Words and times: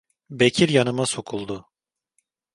Bekir 0.29 0.69
yanıma 0.69 1.05
sokuldu. 1.05 1.65